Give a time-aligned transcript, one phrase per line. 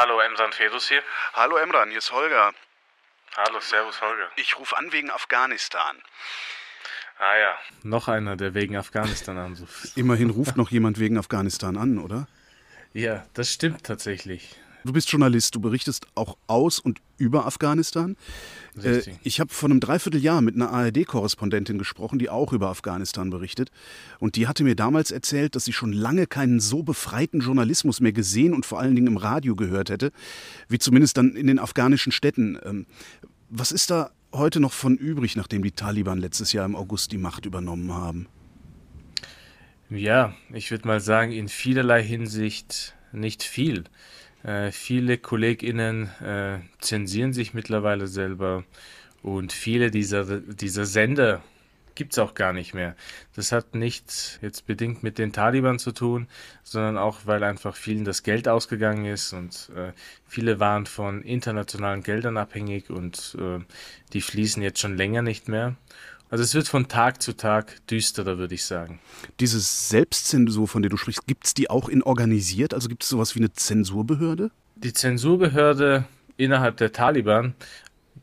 [0.00, 1.02] Hallo, Emran Fedus hier.
[1.32, 2.52] Hallo Emran, hier ist Holger.
[3.36, 4.30] Hallo, Servus Holger.
[4.36, 5.96] Ich rufe an wegen Afghanistan.
[7.18, 7.58] Ah ja.
[7.82, 9.96] Noch einer, der wegen Afghanistan anruft.
[9.96, 12.28] Immerhin ruft noch jemand wegen Afghanistan an, oder?
[12.92, 14.54] Ja, das stimmt tatsächlich.
[14.88, 18.16] Du bist Journalist, du berichtest auch aus und über Afghanistan.
[18.74, 19.16] Richtig.
[19.16, 23.70] Äh, ich habe vor einem Dreivierteljahr mit einer ARD-Korrespondentin gesprochen, die auch über Afghanistan berichtet.
[24.18, 28.12] Und die hatte mir damals erzählt, dass sie schon lange keinen so befreiten Journalismus mehr
[28.12, 30.10] gesehen und vor allen Dingen im Radio gehört hätte,
[30.70, 32.58] wie zumindest dann in den afghanischen Städten.
[32.64, 32.86] Ähm,
[33.50, 37.18] was ist da heute noch von übrig, nachdem die Taliban letztes Jahr im August die
[37.18, 38.26] Macht übernommen haben?
[39.90, 43.84] Ja, ich würde mal sagen, in vielerlei Hinsicht nicht viel.
[44.48, 48.64] Äh, viele KollegInnen äh, zensieren sich mittlerweile selber
[49.22, 51.42] und viele dieser, dieser Sender
[51.94, 52.96] gibt es auch gar nicht mehr.
[53.36, 56.28] Das hat nichts jetzt bedingt mit den Taliban zu tun,
[56.62, 59.92] sondern auch, weil einfach vielen das Geld ausgegangen ist und äh,
[60.26, 63.58] viele waren von internationalen Geldern abhängig und äh,
[64.14, 65.76] die fließen jetzt schon länger nicht mehr.
[66.30, 69.00] Also es wird von Tag zu Tag düsterer, würde ich sagen.
[69.40, 72.74] Diese Selbstzensur, von der du sprichst, gibt es die auch in organisiert?
[72.74, 74.50] Also gibt es sowas wie eine Zensurbehörde?
[74.76, 76.04] Die Zensurbehörde
[76.36, 77.54] innerhalb der Taliban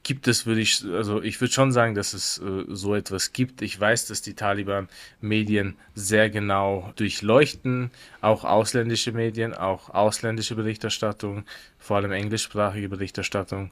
[0.03, 3.61] gibt es, würde ich, also ich würde schon sagen, dass es äh, so etwas gibt.
[3.63, 4.87] Ich weiß, dass die Taliban
[5.19, 7.89] Medien sehr genau durchleuchten,
[8.21, 11.43] auch ausländische Medien, auch ausländische Berichterstattung,
[11.79, 13.71] vor allem englischsprachige Berichterstattung.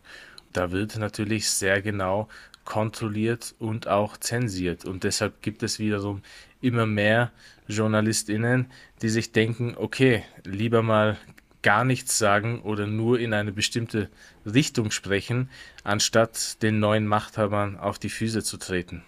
[0.53, 2.27] Da wird natürlich sehr genau
[2.65, 4.85] kontrolliert und auch zensiert.
[4.85, 6.21] Und deshalb gibt es wiederum
[6.61, 7.31] immer mehr
[7.67, 8.67] JournalistInnen,
[9.01, 11.17] die sich denken, okay, lieber mal
[11.61, 14.09] gar nichts sagen oder nur in eine bestimmte
[14.45, 15.49] Richtung sprechen,
[15.83, 19.03] anstatt den neuen Machthabern auf die Füße zu treten.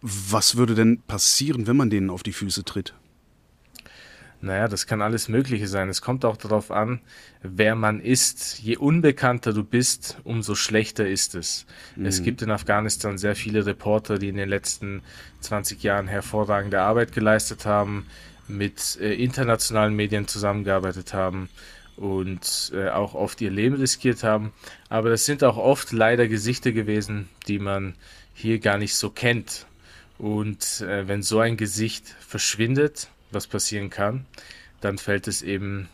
[0.00, 2.94] Was würde denn passieren, wenn man denen auf die Füße tritt?
[4.40, 5.88] Naja, das kann alles Mögliche sein.
[5.88, 7.00] Es kommt auch darauf an,
[7.42, 8.60] wer man ist.
[8.60, 11.66] Je unbekannter du bist, umso schlechter ist es.
[11.96, 12.06] Mhm.
[12.06, 15.02] Es gibt in Afghanistan sehr viele Reporter, die in den letzten
[15.40, 18.06] 20 Jahren hervorragende Arbeit geleistet haben,
[18.46, 21.48] mit äh, internationalen Medien zusammengearbeitet haben
[21.96, 24.52] und äh, auch oft ihr Leben riskiert haben.
[24.88, 27.94] Aber das sind auch oft leider Gesichter gewesen, die man
[28.34, 29.66] hier gar nicht so kennt.
[30.18, 34.26] Und äh, wenn so ein Gesicht verschwindet, was passieren kann,
[34.80, 35.88] dann fällt es eben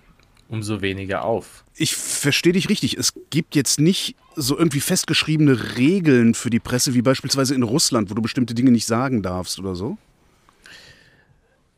[0.49, 1.65] umso weniger auf.
[1.77, 2.97] Ich verstehe dich richtig.
[2.99, 8.11] Es gibt jetzt nicht so irgendwie festgeschriebene Regeln für die Presse, wie beispielsweise in Russland,
[8.11, 9.97] wo du bestimmte Dinge nicht sagen darfst oder so?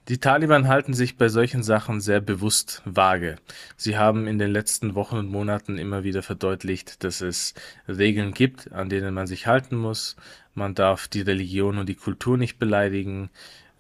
[0.09, 3.37] Die Taliban halten sich bei solchen Sachen sehr bewusst vage.
[3.77, 7.55] Sie haben in den letzten Wochen und Monaten immer wieder verdeutlicht, dass es
[7.87, 10.17] Regeln gibt, an denen man sich halten muss.
[10.55, 13.31] Man darf die Religion und die Kultur nicht beleidigen.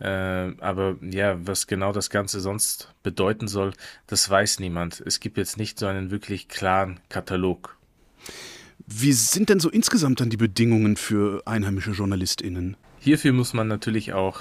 [0.03, 3.73] Äh, aber ja, was genau das Ganze sonst bedeuten soll,
[4.09, 5.01] das weiß niemand.
[5.07, 7.77] Es gibt jetzt nicht so einen wirklich klaren Katalog.
[8.85, 12.77] Wie sind denn so insgesamt dann die Bedingungen für einheimische JournalistInnen?
[12.99, 14.41] Hierfür muss man natürlich auch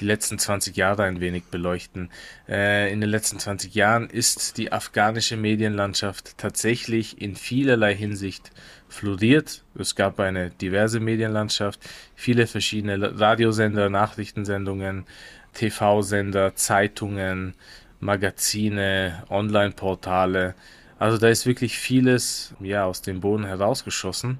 [0.00, 2.10] die letzten 20 Jahre ein wenig beleuchten.
[2.48, 8.50] Äh, in den letzten 20 Jahren ist die afghanische Medienlandschaft tatsächlich in vielerlei Hinsicht
[8.88, 9.62] floriert.
[9.78, 11.80] Es gab eine diverse Medienlandschaft,
[12.14, 15.04] viele verschiedene Radiosender, Nachrichtensendungen,
[15.52, 17.54] TV-Sender, Zeitungen,
[18.00, 20.54] Magazine, Online-Portale.
[20.98, 24.38] Also da ist wirklich vieles ja aus dem Boden herausgeschossen.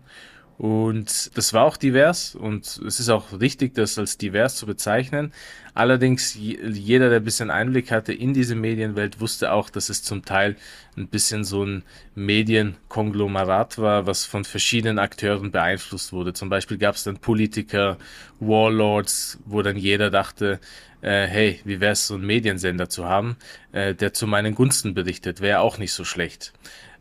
[0.60, 5.32] Und das war auch divers und es ist auch richtig, das als divers zu bezeichnen.
[5.72, 10.22] Allerdings, jeder, der ein bisschen Einblick hatte in diese Medienwelt, wusste auch, dass es zum
[10.22, 10.56] Teil
[10.98, 11.82] ein bisschen so ein
[12.14, 16.34] Medienkonglomerat war, was von verschiedenen Akteuren beeinflusst wurde.
[16.34, 17.96] Zum Beispiel gab es dann Politiker,
[18.38, 20.60] Warlords, wo dann jeder dachte,
[21.00, 23.36] äh, hey, wie wäre es, so einen Mediensender zu haben,
[23.72, 26.52] äh, der zu meinen Gunsten berichtet, wäre auch nicht so schlecht.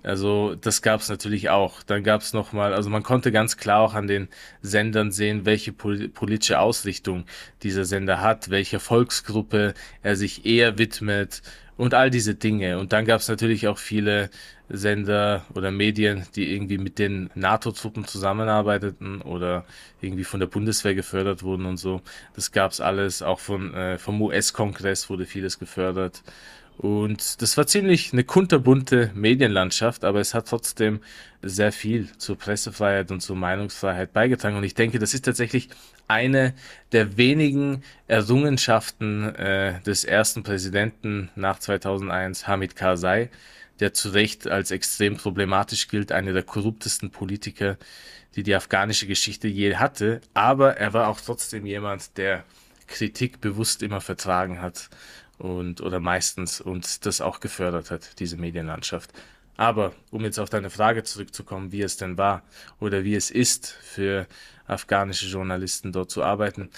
[0.04, 1.84] Also das gab es natürlich auch.
[1.84, 4.30] Dann gab es nochmal, also man konnte ganz klar auch an den
[4.62, 7.26] Sendern sehen, welche politische Ausrichtung
[7.64, 11.42] dieser Sender hat, welcher Volksgruppe er sich eher widmet
[11.76, 12.80] und all diese Dinge.
[12.80, 14.30] Und dann gab es natürlich auch viele
[14.70, 19.66] Sender oder Medien, die irgendwie mit den NATO-Truppen zusammenarbeiteten oder
[20.02, 22.02] irgendwie von der Bundeswehr gefördert wurden und so.
[22.36, 23.22] Das gab es alles.
[23.22, 26.22] Auch von, äh, vom US-Kongress wurde vieles gefördert.
[26.80, 31.02] Und das war ziemlich eine kunterbunte Medienlandschaft, aber es hat trotzdem
[31.42, 34.56] sehr viel zur Pressefreiheit und zur Meinungsfreiheit beigetragen.
[34.56, 35.68] Und ich denke, das ist tatsächlich
[36.08, 36.54] eine
[36.94, 43.30] der wenigen Errungenschaften äh, des ersten Präsidenten nach 2001, Hamid Karzai,
[43.82, 47.76] der zu Recht als extrem problematisch gilt, einer der korruptesten Politiker,
[48.38, 50.22] die die afghanische Geschichte je hatte.
[50.34, 52.46] Aber er war auch trotzdem jemand, der
[52.88, 54.90] Kritik bewusst immer vertragen hat
[55.40, 59.12] und oder meistens und das auch gefördert hat, diese Medienlandschaft.
[59.58, 62.44] Aber um jetzt auf deine Frage zurückzukommen, wie es denn war
[62.80, 64.28] oder wie es ist für
[64.68, 66.70] afghanische Journalisten dort zu arbeiten.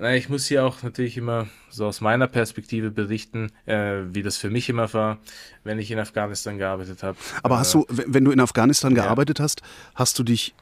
[0.00, 4.36] Na, ich muss hier auch natürlich immer so aus meiner Perspektive berichten, äh, wie das
[4.36, 5.18] für mich immer war,
[5.64, 7.18] wenn ich in Afghanistan gearbeitet habe.
[7.42, 9.02] Aber hast du, wenn du in Afghanistan ja.
[9.02, 9.62] gearbeitet hast,
[9.96, 10.54] hast du dich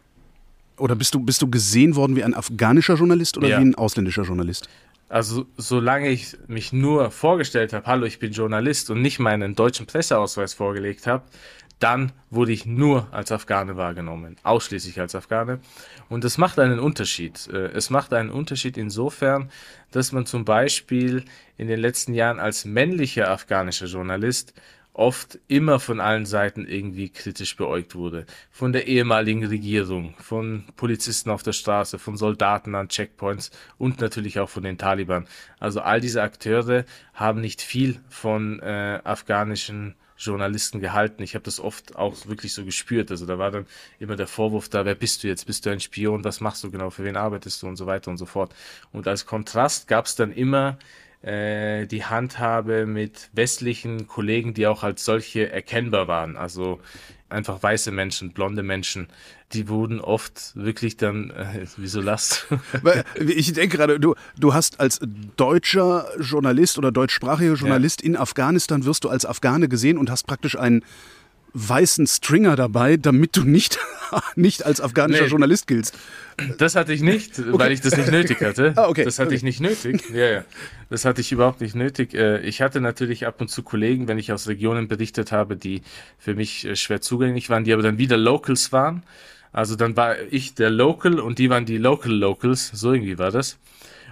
[0.78, 3.58] oder bist du, bist du gesehen worden wie ein afghanischer Journalist oder ja.
[3.58, 4.68] wie ein ausländischer Journalist?
[5.08, 9.86] Also solange ich mich nur vorgestellt habe, hallo, ich bin Journalist und nicht meinen deutschen
[9.86, 11.24] Presseausweis vorgelegt habe,
[11.78, 15.60] dann wurde ich nur als Afghane wahrgenommen, ausschließlich als Afghane.
[16.08, 17.48] Und das macht einen Unterschied.
[17.52, 19.50] Äh, es macht einen Unterschied insofern,
[19.90, 21.24] dass man zum Beispiel
[21.58, 24.54] in den letzten Jahren als männlicher afghanischer Journalist
[24.96, 28.24] oft immer von allen Seiten irgendwie kritisch beäugt wurde.
[28.50, 34.40] Von der ehemaligen Regierung, von Polizisten auf der Straße, von Soldaten an Checkpoints und natürlich
[34.40, 35.26] auch von den Taliban.
[35.60, 41.22] Also all diese Akteure haben nicht viel von äh, afghanischen Journalisten gehalten.
[41.22, 43.10] Ich habe das oft auch wirklich so gespürt.
[43.10, 43.66] Also da war dann
[43.98, 45.46] immer der Vorwurf da, wer bist du jetzt?
[45.46, 46.24] Bist du ein Spion?
[46.24, 46.88] Was machst du genau?
[46.88, 47.66] Für wen arbeitest du?
[47.66, 48.54] Und so weiter und so fort.
[48.92, 50.78] Und als Kontrast gab es dann immer
[51.26, 56.36] äh, die Handhabe mit westlichen Kollegen, die auch als solche erkennbar waren.
[56.36, 56.80] Also
[57.28, 59.08] einfach weiße Menschen, blonde Menschen,
[59.52, 62.46] die wurden oft wirklich dann, äh, wieso last?
[63.26, 65.00] ich denke gerade, du, du hast als
[65.36, 68.06] deutscher Journalist oder deutschsprachiger Journalist ja.
[68.06, 70.84] in Afghanistan wirst du als Afghane gesehen und hast praktisch einen
[71.56, 73.78] weißen Stringer dabei, damit du nicht,
[74.36, 75.96] nicht als afghanischer nee, Journalist giltst.
[76.58, 77.52] Das hatte ich nicht, okay.
[77.52, 78.74] weil ich das nicht nötig hatte.
[78.76, 79.04] Ah, okay.
[79.04, 79.36] Das hatte okay.
[79.36, 80.02] ich nicht nötig.
[80.12, 80.44] Ja, ja.
[80.90, 82.14] Das hatte ich überhaupt nicht nötig.
[82.14, 85.82] Äh, ich hatte natürlich ab und zu Kollegen, wenn ich aus Regionen berichtet habe, die
[86.18, 89.02] für mich äh, schwer zugänglich waren, die aber dann wieder Locals waren.
[89.52, 92.70] Also dann war ich der Local und die waren die Local Locals.
[92.74, 93.58] So irgendwie war das.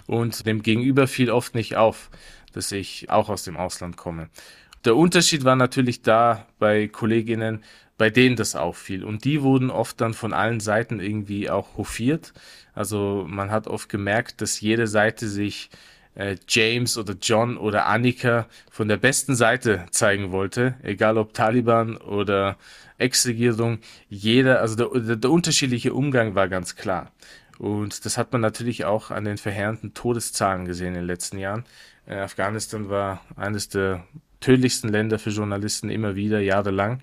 [0.06, 2.10] Und dem Gegenüber fiel oft nicht auf,
[2.52, 4.28] dass ich auch aus dem Ausland komme.
[4.84, 7.62] Der Unterschied war natürlich da bei Kolleginnen,
[7.96, 9.04] bei denen das auffiel.
[9.04, 12.34] Und die wurden oft dann von allen Seiten irgendwie auch hofiert.
[12.74, 15.70] Also man hat oft gemerkt, dass jede Seite sich
[16.16, 21.96] äh, James oder John oder Annika von der besten Seite zeigen wollte, egal ob Taliban
[21.96, 22.56] oder
[22.98, 23.78] Ex-Regierung.
[24.08, 27.10] Jeder, also der, der, unterschiedliche Umgang war ganz klar.
[27.58, 31.64] Und das hat man natürlich auch an den verheerenden Todeszahlen gesehen in den letzten Jahren.
[32.06, 34.04] Äh, Afghanistan war eines der
[34.44, 37.00] tödlichsten Länder für Journalisten immer wieder, jahrelang.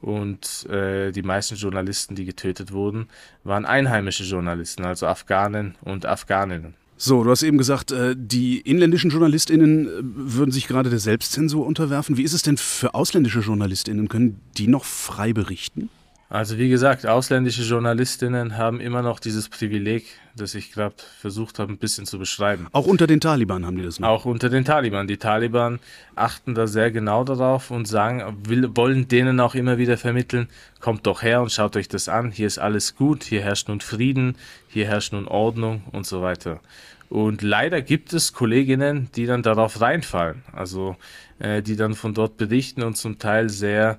[0.00, 3.08] Und äh, die meisten Journalisten, die getötet wurden,
[3.44, 6.74] waren einheimische Journalisten, also Afghanen und Afghaninnen.
[6.96, 11.66] So, du hast eben gesagt, äh, die inländischen JournalistInnen äh, würden sich gerade der Selbstzensur
[11.66, 12.16] unterwerfen.
[12.16, 14.08] Wie ist es denn für ausländische JournalistInnen?
[14.08, 15.90] Können die noch frei berichten?
[16.30, 20.04] Also wie gesagt, ausländische Journalistinnen haben immer noch dieses Privileg,
[20.36, 22.66] das ich gerade versucht habe, ein bisschen zu beschreiben.
[22.72, 24.08] Auch unter den Taliban haben die das noch?
[24.08, 25.06] Auch unter den Taliban.
[25.06, 25.78] Die Taliban
[26.16, 30.48] achten da sehr genau darauf und sagen, will, wollen denen auch immer wieder vermitteln,
[30.80, 33.80] kommt doch her und schaut euch das an, hier ist alles gut, hier herrscht nun
[33.80, 34.36] Frieden,
[34.68, 36.60] hier herrscht nun Ordnung und so weiter.
[37.08, 40.96] Und leider gibt es Kolleginnen, die dann darauf reinfallen, also
[41.38, 43.98] äh, die dann von dort berichten und zum Teil sehr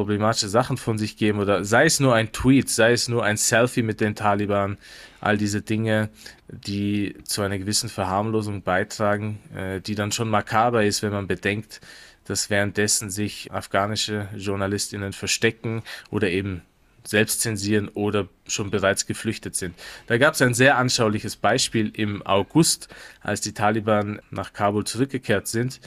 [0.00, 3.36] problematische Sachen von sich geben oder sei es nur ein Tweet, sei es nur ein
[3.36, 4.78] Selfie mit den Taliban,
[5.20, 6.08] all diese Dinge,
[6.48, 11.82] die zu einer gewissen Verharmlosung beitragen, äh, die dann schon makaber ist, wenn man bedenkt,
[12.24, 16.62] dass währenddessen sich afghanische Journalistinnen verstecken oder eben
[17.04, 19.74] selbst zensieren oder schon bereits geflüchtet sind.
[20.06, 22.88] Da gab es ein sehr anschauliches Beispiel im August,
[23.20, 25.78] als die Taliban nach Kabul zurückgekehrt sind.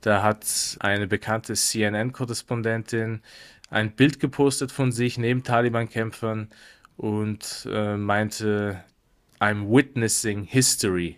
[0.00, 0.46] Da hat
[0.80, 3.20] eine bekannte CNN-Korrespondentin
[3.70, 6.48] ein Bild gepostet von sich neben Taliban-Kämpfern
[6.96, 8.84] und äh, meinte,
[9.40, 11.16] I'm witnessing history.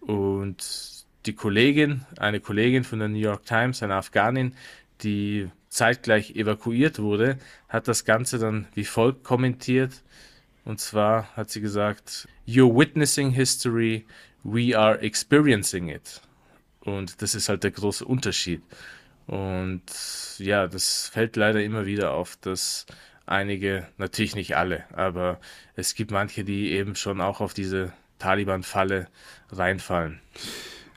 [0.00, 4.54] Und die Kollegin, eine Kollegin von der New York Times, eine Afghanin,
[5.02, 10.02] die zeitgleich evakuiert wurde, hat das Ganze dann wie folgt kommentiert.
[10.64, 14.04] Und zwar hat sie gesagt, You're witnessing history,
[14.42, 16.20] we are experiencing it.
[16.80, 18.62] Und das ist halt der große Unterschied.
[19.28, 19.82] Und
[20.38, 22.86] ja, das fällt leider immer wieder auf, dass
[23.26, 25.38] einige, natürlich nicht alle, aber
[25.76, 29.08] es gibt manche, die eben schon auch auf diese Taliban-Falle
[29.52, 30.20] reinfallen.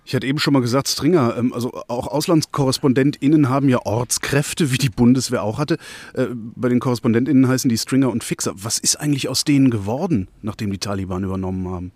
[0.06, 4.78] Ich hatte eben schon mal gesagt, Stringer, ähm, also auch AuslandskorrespondentInnen haben ja Ortskräfte, wie
[4.78, 5.78] die Bundeswehr auch hatte.
[6.14, 8.54] Äh, bei den KorrespondentInnen heißen die Stringer und Fixer.
[8.56, 11.92] Was ist eigentlich aus denen geworden, nachdem die Taliban übernommen haben?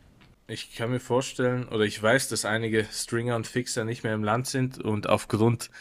[0.47, 4.23] Ich kann mir vorstellen, oder ich weiß, dass einige Stringer und Fixer nicht mehr im
[4.23, 5.71] Land sind und aufgrund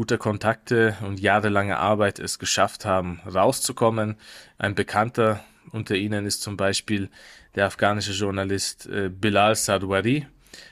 [0.00, 4.16] guter Kontakte und jahrelange Arbeit es geschafft haben, rauszukommen.
[4.56, 7.10] Ein Bekannter unter ihnen ist zum Beispiel
[7.54, 10.26] der afghanische Journalist äh, Bilal Sadwari,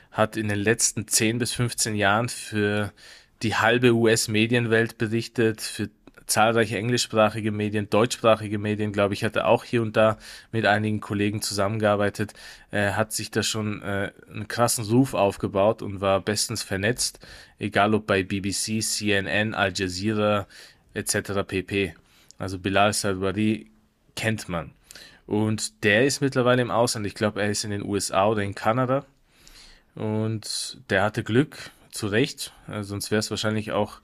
[0.09, 2.91] hat in den letzten 10 bis 15 Jahren für
[3.43, 5.91] die halbe US-Medienwelt berichtet, für
[6.29, 10.17] zahlreiche englischsprachige Medien, deutschsprachige Medien, glaube ich, hatte auch hier und da
[10.51, 12.33] mit einigen Kollegen zusammengearbeitet,
[12.71, 17.19] äh, hat sich da schon äh, einen krassen Ruf aufgebaut und war bestens vernetzt,
[17.57, 20.47] egal ob bei BBC, CNN, Al Jazeera
[20.93, 21.43] etc.
[21.45, 21.95] pp.
[22.37, 23.69] Also Bilal Sadwari
[24.15, 24.71] kennt man.
[25.25, 27.05] Und der ist mittlerweile im Ausland.
[27.05, 29.05] Ich glaube, er ist in den USA oder in Kanada.
[29.95, 32.53] Und der hatte Glück, zu Recht.
[32.67, 33.99] Äh, sonst wäre es wahrscheinlich auch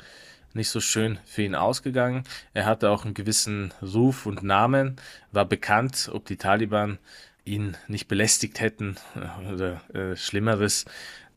[0.56, 2.24] nicht so schön für ihn ausgegangen.
[2.54, 4.96] Er hatte auch einen gewissen Ruf und Namen,
[5.32, 6.98] war bekannt, ob die Taliban
[7.44, 10.86] ihn nicht belästigt hätten äh, oder äh, Schlimmeres.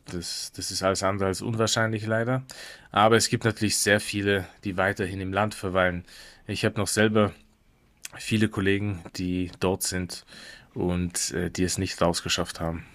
[0.06, 2.42] Das, das ist alles andere als unwahrscheinlich leider.
[2.90, 6.04] Aber es gibt natürlich sehr viele, die weiterhin im Land verweilen.
[6.46, 7.34] Ich habe noch selber
[8.16, 10.24] viele Kollegen, die dort sind
[10.72, 12.86] und äh, die es nicht rausgeschafft haben.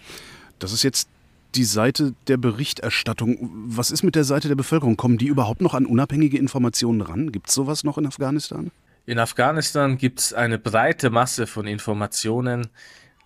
[0.57, 1.09] Das ist jetzt
[1.55, 3.49] die Seite der Berichterstattung.
[3.67, 4.97] Was ist mit der Seite der Bevölkerung?
[4.97, 7.31] Kommen die überhaupt noch an unabhängige Informationen ran?
[7.31, 8.71] Gibt es sowas noch in Afghanistan?
[9.05, 12.67] In Afghanistan gibt es eine breite Masse von Informationen,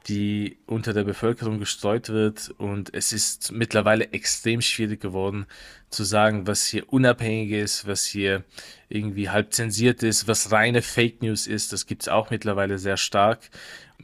[0.07, 2.53] die unter der Bevölkerung gestreut wird.
[2.57, 5.45] Und es ist mittlerweile extrem schwierig geworden
[5.89, 8.43] zu sagen, was hier unabhängig ist, was hier
[8.89, 11.73] irgendwie halb zensiert ist, was reine Fake News ist.
[11.73, 13.49] Das gibt es auch mittlerweile sehr stark.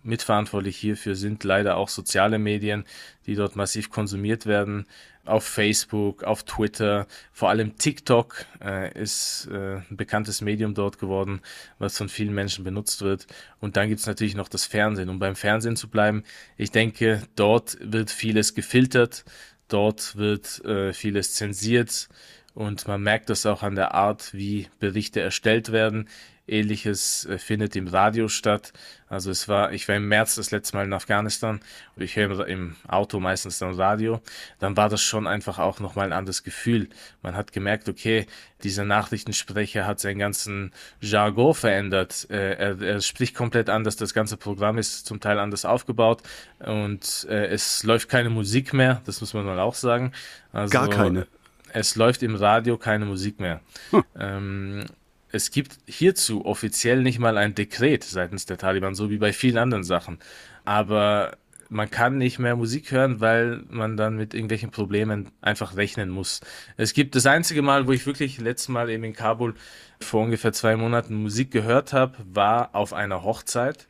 [0.04, 2.84] Mitverantwortlich hierfür sind leider auch soziale Medien,
[3.26, 4.86] die dort massiv konsumiert werden.
[5.26, 11.40] Auf Facebook, auf Twitter, vor allem TikTok äh, ist äh, ein bekanntes Medium dort geworden,
[11.80, 13.28] was von vielen Menschen benutzt wird.
[13.62, 15.08] Und dann gibt's natürlich noch das Fernsehen.
[15.08, 16.24] Um beim Fernsehen zu bleiben,
[16.58, 19.24] ich denke, dort wird vieles gefiltert,
[19.70, 22.10] dort wird äh, vieles zensiert
[22.54, 26.08] und man merkt das auch an der Art, wie Berichte erstellt werden.
[26.48, 28.74] Ähnliches äh, findet im Radio statt.
[29.08, 31.62] Also es war, ich war im März das letzte Mal in Afghanistan
[31.96, 34.22] und ich höre im Auto meistens dann Radio.
[34.60, 36.90] Dann war das schon einfach auch nochmal ein anderes Gefühl.
[37.22, 38.26] Man hat gemerkt, okay,
[38.64, 42.28] dieser Nachrichtensprecher hat seinen ganzen Jargon verändert.
[42.30, 43.96] Äh, er, er spricht komplett anders.
[43.96, 46.24] Das ganze Programm ist zum Teil anders aufgebaut
[46.60, 49.02] und äh, es läuft keine Musik mehr.
[49.06, 50.12] Das muss man mal auch sagen.
[50.52, 51.28] Also, Gar keine.
[51.72, 53.62] Es läuft im Radio keine Musik mehr.
[53.92, 54.04] Hm.
[54.20, 54.86] Ähm,
[55.34, 59.58] es gibt hierzu offiziell nicht mal ein Dekret seitens der Taliban, so wie bei vielen
[59.58, 60.20] anderen Sachen.
[60.64, 61.38] Aber
[61.70, 66.42] man kann nicht mehr Musik hören, weil man dann mit irgendwelchen Problemen einfach rechnen muss.
[66.78, 69.56] Es gibt das einzige Mal, wo ich wirklich letztes Mal eben in Kabul
[70.00, 73.88] vor ungefähr zwei Monaten Musik gehört habe, war auf einer Hochzeit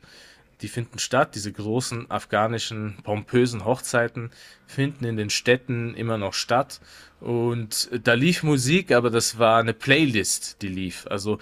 [0.64, 1.34] die finden statt.
[1.34, 4.30] Diese großen afghanischen pompösen Hochzeiten
[4.66, 6.80] finden in den Städten immer noch statt.
[7.20, 11.06] Und da lief Musik, aber das war eine Playlist, die lief.
[11.10, 11.38] Also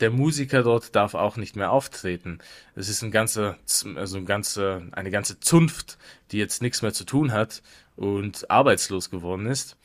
[0.00, 2.38] der Musiker dort darf auch nicht mehr auftreten.
[2.74, 3.58] Es ist ein ganzer,
[3.94, 5.98] also ein ganze, eine ganze Zunft,
[6.30, 7.62] die jetzt nichts mehr zu tun hat
[7.96, 9.76] und arbeitslos geworden ist.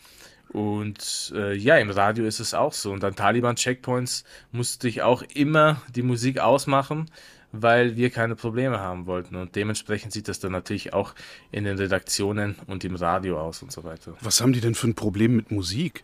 [0.50, 2.94] Und äh, ja, im Radio ist es auch so.
[2.94, 7.12] Und an Taliban-Checkpoints musste ich auch immer die Musik ausmachen,
[7.51, 9.36] weil wir keine Probleme haben wollten.
[9.36, 11.13] Und dementsprechend sieht das dann natürlich auch
[11.51, 14.13] in den Redaktionen und im Radio aus und so weiter.
[14.22, 16.04] Was haben die denn für ein Problem mit Musik?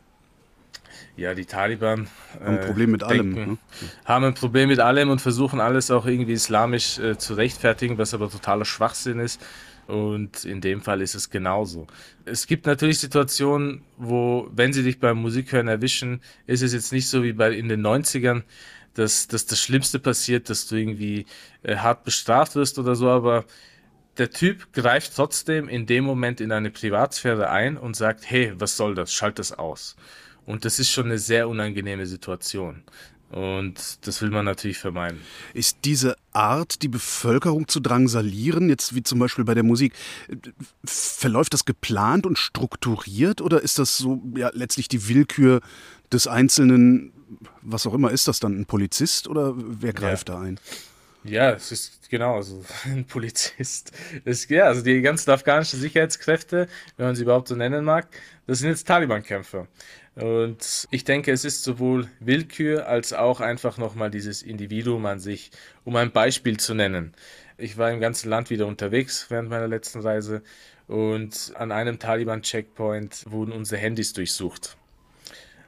[1.16, 2.08] Ja, die Taliban
[2.40, 3.36] haben ein Problem mit allem.
[3.36, 3.58] Denken, ne?
[4.06, 8.14] Haben ein Problem mit allem und versuchen alles auch irgendwie islamisch äh, zu rechtfertigen, was
[8.14, 9.42] aber totaler Schwachsinn ist.
[9.86, 11.88] Und in dem Fall ist es genauso.
[12.26, 17.08] Es gibt natürlich Situationen, wo, wenn sie dich beim Musikhören erwischen, ist es jetzt nicht
[17.08, 18.44] so wie bei in den 90ern,
[18.94, 21.26] dass, dass das Schlimmste passiert, dass du irgendwie
[21.64, 23.46] äh, hart bestraft wirst oder so, aber
[24.18, 28.78] der Typ greift trotzdem in dem Moment in eine Privatsphäre ein und sagt, hey, was
[28.78, 29.14] soll das?
[29.14, 29.96] Schalt das aus.
[30.46, 32.84] Und das ist schon eine sehr unangenehme Situation.
[33.34, 35.20] Und das will man natürlich vermeiden.
[35.54, 39.94] Ist diese Art, die Bevölkerung zu drangsalieren, jetzt wie zum Beispiel bei der Musik,
[40.86, 45.62] verläuft das geplant und strukturiert oder ist das so ja, letztlich die Willkür
[46.12, 47.12] des Einzelnen
[47.62, 50.36] was auch immer ist das dann, ein Polizist oder wer greift ja.
[50.36, 50.60] da ein?
[51.24, 53.92] Ja, es ist genau, also ein Polizist.
[54.26, 58.08] Das, ja, also die ganzen afghanischen Sicherheitskräfte, wenn man sie überhaupt so nennen mag,
[58.46, 59.68] das sind jetzt Taliban-Kämpfer.
[60.16, 65.50] Und ich denke, es ist sowohl Willkür als auch einfach nochmal dieses Individuum an sich,
[65.86, 67.14] um ein Beispiel zu nennen.
[67.58, 70.44] Ich war im ganzen Land wieder unterwegs während meiner letzten Reise
[70.88, 74.78] und an einem Taliban-Checkpoint wurden unsere Handys durchsucht.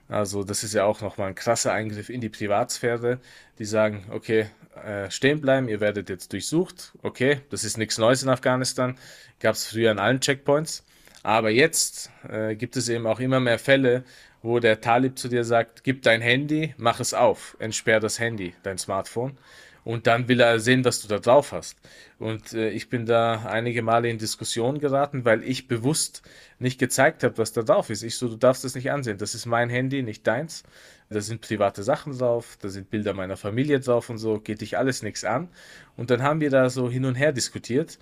[0.07, 3.19] Also das ist ja auch nochmal ein krasser Eingriff in die Privatsphäre.
[3.57, 4.47] Die sagen, okay,
[4.83, 6.93] äh, stehen bleiben, ihr werdet jetzt durchsucht.
[7.01, 8.97] Okay, das ist nichts Neues in Afghanistan.
[9.39, 10.85] Gab es früher an allen Checkpoints.
[11.23, 14.03] Aber jetzt äh, gibt es eben auch immer mehr Fälle,
[14.43, 18.53] wo der Talib zu dir sagt, gib dein Handy, mach es auf, entsperr das Handy,
[18.61, 19.37] dein Smartphone.
[19.85, 21.77] Und dann will er sehen, was du da drauf hast.
[22.17, 26.23] Und äh, ich bin da einige Male in Diskussionen geraten, weil ich bewusst
[26.59, 28.01] nicht gezeigt habe, was da drauf ist.
[28.01, 29.19] Ich so, du darfst das nicht ansehen.
[29.19, 30.63] Das ist mein Handy, nicht deins.
[31.09, 34.75] Da sind private Sachen drauf, da sind Bilder meiner Familie drauf und so, geht dich
[34.77, 35.49] alles nichts an.
[35.95, 37.99] Und dann haben wir da so hin und her diskutiert.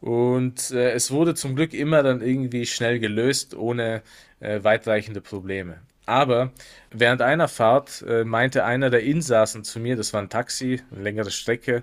[0.00, 4.02] Und äh, es wurde zum Glück immer dann irgendwie schnell gelöst, ohne
[4.38, 5.80] äh, weitreichende Probleme.
[6.06, 6.52] Aber
[6.90, 11.02] während einer Fahrt äh, meinte einer der Insassen zu mir, das war ein Taxi, eine
[11.02, 11.82] längere Strecke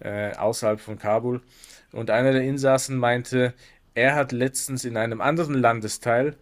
[0.00, 1.40] äh, außerhalb von Kabul,
[1.92, 3.54] und einer der Insassen meinte,
[3.94, 6.36] er hat letztens in einem anderen Landesteil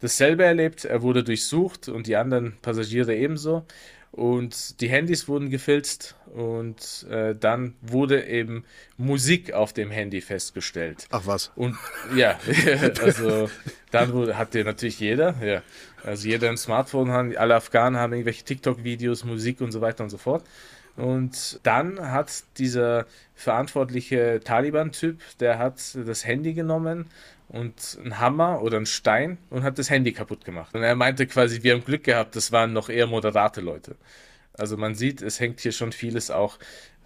[0.00, 0.84] dasselbe erlebt.
[0.84, 3.64] Er wurde durchsucht und die anderen Passagiere ebenso.
[4.12, 8.64] Und die Handys wurden gefilzt und äh, dann wurde eben
[8.98, 11.06] Musik auf dem Handy festgestellt.
[11.10, 11.50] Ach was.
[11.56, 11.78] Und
[12.14, 12.38] ja,
[13.02, 13.48] also
[13.90, 15.62] dann wurde, hatte natürlich jeder, ja.
[16.04, 20.10] Also jeder ein Smartphone hat, alle Afghanen haben irgendwelche TikTok-Videos, Musik und so weiter und
[20.10, 20.44] so fort.
[20.96, 27.06] Und dann hat dieser verantwortliche Taliban-Typ, der hat das Handy genommen
[27.52, 30.74] und einen Hammer oder einen Stein und hat das Handy kaputt gemacht.
[30.74, 33.96] Und er meinte quasi, wir haben Glück gehabt, das waren noch eher moderate Leute.
[34.54, 36.58] Also man sieht, es hängt hier schon vieles auch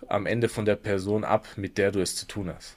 [0.09, 2.77] am Ende von der Person ab, mit der du es zu tun hast.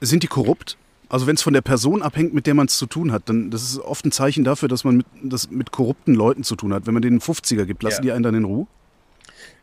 [0.00, 0.76] Sind die korrupt?
[1.08, 3.50] Also wenn es von der Person abhängt, mit der man es zu tun hat, dann
[3.50, 6.72] das ist oft ein Zeichen dafür, dass man mit, das mit korrupten Leuten zu tun
[6.72, 6.86] hat.
[6.86, 8.02] Wenn man denen 50er gibt, lassen ja.
[8.02, 8.66] die einen dann in Ruhe?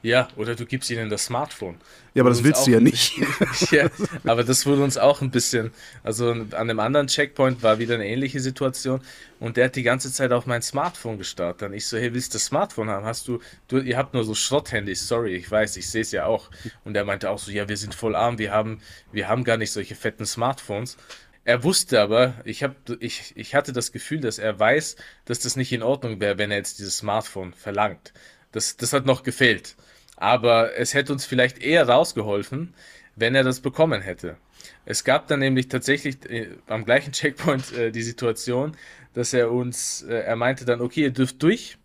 [0.02, 1.78] Ja, oder du gibst ihnen das Smartphone.
[2.14, 3.18] Ja, aber das willst du ja nicht.
[3.72, 3.90] ja,
[4.26, 5.72] aber das wurde uns auch ein bisschen,
[6.04, 9.02] also an einem anderen Checkpoint war wieder eine ähnliche Situation
[9.40, 11.62] und der hat die ganze Zeit auf mein Smartphone gestarrt.
[11.62, 13.06] Dann ich so, hey, willst du das Smartphone haben?
[13.06, 16.26] Hast du, du ihr habt nur so Schrotthandys, sorry, ich weiß, ich sehe es ja
[16.26, 16.50] auch.
[16.86, 18.80] Und er meinte auch so, ja, wir sind voll arm, wir haben,
[19.12, 20.98] wir haben gar nicht solche fetten Smartphones.
[21.46, 25.56] Er wusste aber, ich, hab, ich, ich hatte das Gefühl, dass er weiß, dass das
[25.56, 28.14] nicht in Ordnung wäre, wenn er jetzt dieses Smartphone verlangt.
[28.52, 29.76] Das, das hat noch gefehlt.
[30.16, 32.74] Aber es hätte uns vielleicht eher rausgeholfen,
[33.16, 34.38] wenn er das bekommen hätte.
[34.86, 38.76] Es gab dann nämlich tatsächlich äh, am gleichen Checkpoint äh, die Situation,
[39.14, 41.78] dass er uns, äh, er meinte dann, okay, ihr dürft durch,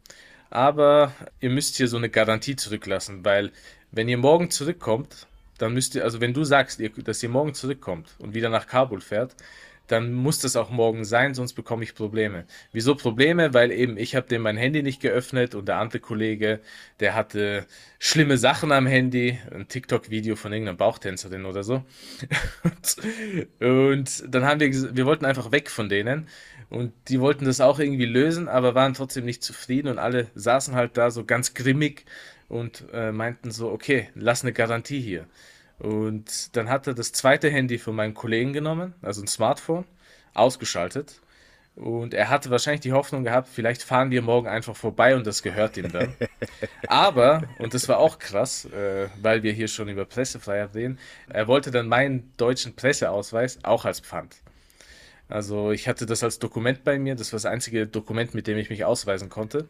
[0.51, 3.53] aber ihr müsst hier so eine Garantie zurücklassen, weil
[3.93, 5.27] wenn ihr morgen zurückkommt,
[5.59, 8.67] dann müsst ihr, also wenn du sagst, ihr, dass ihr morgen zurückkommt und wieder nach
[8.67, 9.35] Kabul fährt,
[9.87, 12.47] dann muss das auch morgen sein, sonst bekomme ich Probleme.
[12.73, 13.53] Wieso Probleme?
[13.53, 16.61] Weil eben ich habe dem mein Handy nicht geöffnet und der andere Kollege,
[17.01, 17.67] der hatte
[17.99, 21.85] schlimme Sachen am Handy, ein TikTok-Video von irgendeiner Bauchtänzerin oder so.
[23.61, 26.29] und dann haben wir, wir wollten einfach weg von denen
[26.71, 30.75] und die wollten das auch irgendwie lösen, aber waren trotzdem nicht zufrieden und alle saßen
[30.75, 32.05] halt da so ganz grimmig
[32.49, 35.27] und äh, meinten so, okay, lass eine Garantie hier.
[35.79, 39.85] Und dann hat er das zweite Handy von meinem Kollegen genommen, also ein Smartphone,
[40.33, 41.21] ausgeschaltet.
[41.77, 45.43] Und er hatte wahrscheinlich die Hoffnung gehabt, vielleicht fahren wir morgen einfach vorbei und das
[45.43, 46.15] gehört ihm dann.
[46.87, 51.49] Aber, und das war auch krass, äh, weil wir hier schon über Pressefreiheit reden, er
[51.49, 54.37] wollte dann meinen deutschen Presseausweis auch als Pfand.
[55.29, 58.57] Also ich hatte das als Dokument bei mir, das war das einzige Dokument, mit dem
[58.57, 59.67] ich mich ausweisen konnte.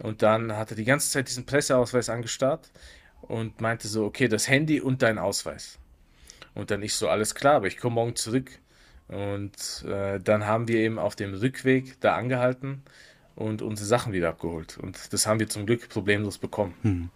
[0.00, 2.70] Und dann hat er die ganze Zeit diesen Presseausweis angestarrt
[3.28, 5.78] und meinte so, okay, das Handy und dein Ausweis.
[6.54, 8.50] Und dann ich so, alles klar, aber ich komme morgen zurück.
[9.08, 12.82] Und äh, dann haben wir eben auf dem Rückweg da angehalten
[13.34, 14.78] und unsere Sachen wieder abgeholt.
[14.78, 16.74] Und das haben wir zum Glück problemlos bekommen.
[16.82, 17.10] Hm.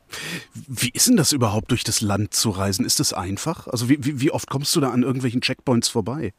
[0.55, 2.85] Wie ist denn das überhaupt, durch das Land zu reisen?
[2.85, 3.69] Ist das einfach?
[3.69, 6.35] Also wie, wie, wie oft kommst du da an irgendwelchen Checkpoints vorbei?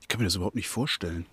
[0.00, 1.26] Ich kann mir das überhaupt nicht vorstellen.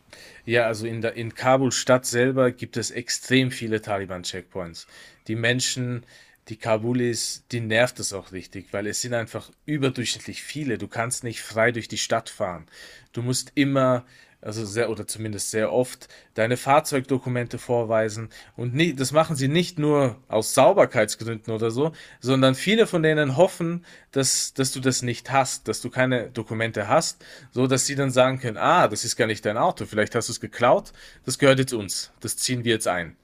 [0.45, 4.87] Ja, also in, der, in Kabul Stadt selber gibt es extrem viele Taliban-Checkpoints.
[5.27, 6.03] Die Menschen
[6.49, 10.77] die Kabulis, die nervt es auch richtig, weil es sind einfach überdurchschnittlich viele.
[10.77, 12.67] Du kannst nicht frei durch die Stadt fahren.
[13.11, 14.05] Du musst immer,
[14.39, 18.29] also sehr oder zumindest sehr oft, deine Fahrzeugdokumente vorweisen.
[18.55, 23.35] Und nie, das machen sie nicht nur aus Sauberkeitsgründen oder so, sondern viele von denen
[23.35, 27.95] hoffen, dass, dass du das nicht hast, dass du keine Dokumente hast, so dass sie
[27.95, 30.93] dann sagen können, ah, das ist gar nicht dein Auto, vielleicht hast du es geklaut,
[31.25, 33.17] das gehört jetzt uns, das ziehen wir jetzt ein.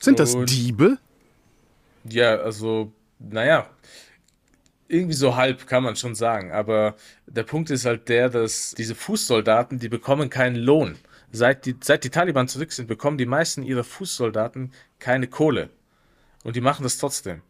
[0.00, 0.98] Sind das Diebe?
[2.10, 3.68] Ja, also, naja,
[4.88, 6.50] irgendwie so halb kann man schon sagen.
[6.52, 10.96] Aber der Punkt ist halt der, dass diese Fußsoldaten, die bekommen keinen Lohn.
[11.30, 15.70] Seit die, seit die Taliban zurück sind, bekommen die meisten ihrer Fußsoldaten keine Kohle.
[16.42, 17.42] Und die machen das trotzdem.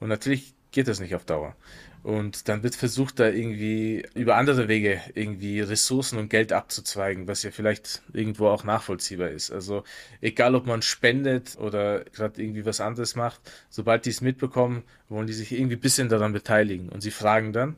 [0.00, 1.56] Und natürlich geht das nicht auf Dauer.
[2.02, 7.44] Und dann wird versucht, da irgendwie über andere Wege irgendwie Ressourcen und Geld abzuzweigen, was
[7.44, 9.52] ja vielleicht irgendwo auch nachvollziehbar ist.
[9.52, 9.84] Also
[10.20, 15.28] egal, ob man spendet oder gerade irgendwie was anderes macht, sobald die es mitbekommen, wollen
[15.28, 16.88] die sich irgendwie ein bisschen daran beteiligen.
[16.88, 17.76] Und sie fragen dann,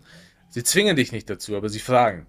[0.49, 2.27] sie zwingen dich nicht dazu, aber sie fragen.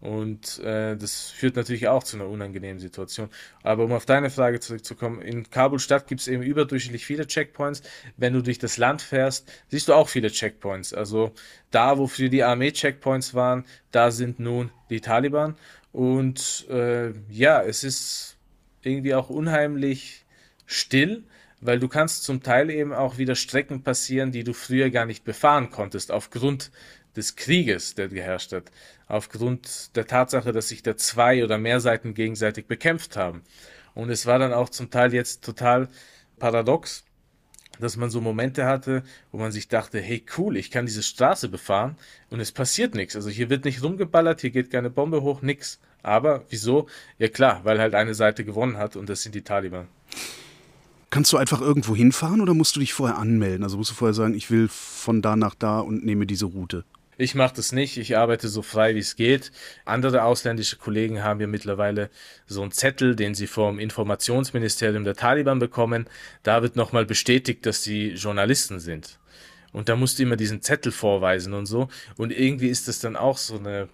[0.00, 3.28] Und äh, das führt natürlich auch zu einer unangenehmen Situation.
[3.62, 7.82] Aber um auf deine Frage zurückzukommen, in Kabul-Stadt gibt es eben überdurchschnittlich viele Checkpoints.
[8.16, 10.94] Wenn du durch das Land fährst, siehst du auch viele Checkpoints.
[10.94, 11.32] Also
[11.70, 15.56] da, wofür die Armee-Checkpoints waren, da sind nun die Taliban.
[15.92, 18.36] Und äh, ja, es ist
[18.82, 20.24] irgendwie auch unheimlich
[20.66, 21.24] still,
[21.60, 25.24] weil du kannst zum Teil eben auch wieder Strecken passieren, die du früher gar nicht
[25.24, 26.70] befahren konntest, aufgrund
[27.16, 28.70] des Krieges, der geherrscht hat,
[29.06, 33.42] aufgrund der Tatsache, dass sich da zwei oder mehr Seiten gegenseitig bekämpft haben.
[33.94, 35.88] Und es war dann auch zum Teil jetzt total
[36.38, 37.04] paradox,
[37.80, 41.48] dass man so Momente hatte, wo man sich dachte, hey cool, ich kann diese Straße
[41.48, 41.96] befahren
[42.30, 43.16] und es passiert nichts.
[43.16, 45.78] Also hier wird nicht rumgeballert, hier geht keine Bombe hoch, nix.
[46.02, 46.86] Aber wieso?
[47.18, 49.88] Ja klar, weil halt eine Seite gewonnen hat und das sind die Taliban.
[51.10, 53.64] Kannst du einfach irgendwo hinfahren oder musst du dich vorher anmelden?
[53.64, 56.84] Also musst du vorher sagen, ich will von da nach da und nehme diese Route?
[57.20, 57.96] Ich mache das nicht.
[57.96, 59.50] Ich arbeite so frei, wie es geht.
[59.84, 62.10] Andere ausländische Kollegen haben ja mittlerweile
[62.46, 66.06] so einen Zettel, den sie vom Informationsministerium der Taliban bekommen.
[66.44, 69.18] Da wird nochmal bestätigt, dass sie Journalisten sind.
[69.72, 71.88] Und da musst du immer diesen Zettel vorweisen und so.
[72.16, 73.88] Und irgendwie ist das dann auch so eine,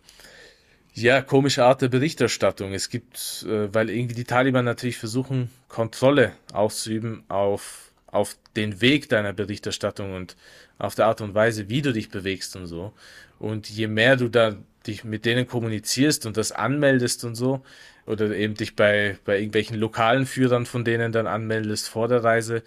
[0.92, 2.74] ja, komische Art der Berichterstattung.
[2.74, 9.08] Es gibt, äh, weil irgendwie die Taliban natürlich versuchen, Kontrolle auszuüben auf, auf den Weg
[9.08, 10.36] deiner Berichterstattung und
[10.78, 12.92] auf der Art und Weise, wie du dich bewegst und so.
[13.38, 17.62] Und je mehr du da dich mit denen kommunizierst und das anmeldest und so,
[18.06, 22.62] oder eben dich bei, bei irgendwelchen lokalen Führern von denen dann anmeldest vor der Reise,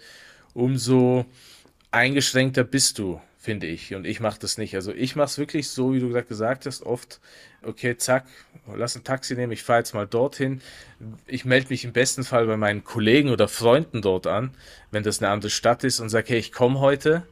[0.52, 1.26] umso
[1.90, 3.94] eingeschränkter bist du, finde ich.
[3.94, 4.74] Und ich mache das nicht.
[4.74, 7.20] Also ich mache es wirklich so, wie du gerade gesagt hast, oft,
[7.62, 8.26] okay, zack,
[8.74, 10.60] lass ein Taxi nehmen, ich fahre jetzt mal dorthin.
[11.26, 14.50] Ich melde mich im besten Fall bei meinen Kollegen oder Freunden dort an,
[14.90, 17.24] wenn das eine andere Stadt ist und sage, hey, ich komme heute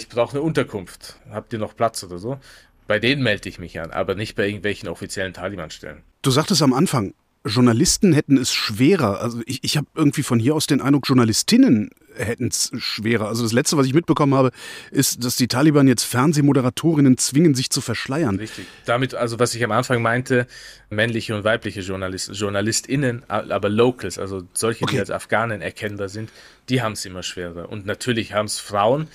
[0.00, 1.16] ich brauche eine Unterkunft.
[1.30, 2.38] Habt ihr noch Platz oder so?
[2.86, 6.02] Bei denen melde ich mich an, aber nicht bei irgendwelchen offiziellen Taliban-Stellen.
[6.22, 7.12] Du sagtest am Anfang,
[7.44, 9.20] Journalisten hätten es schwerer.
[9.20, 13.28] Also ich, ich habe irgendwie von hier aus den Eindruck, Journalistinnen hätten es schwerer.
[13.28, 14.50] Also das Letzte, was ich mitbekommen habe,
[14.90, 18.36] ist, dass die Taliban jetzt Fernsehmoderatorinnen zwingen, sich zu verschleiern.
[18.36, 18.66] Richtig.
[18.84, 20.46] Damit, also was ich am Anfang meinte,
[20.88, 24.96] männliche und weibliche Journalisten, JournalistInnen, aber Locals, also solche, okay.
[24.96, 26.30] die als Afghanen erkennbar sind,
[26.68, 27.68] die haben es immer schwerer.
[27.68, 29.08] Und natürlich haben es Frauen,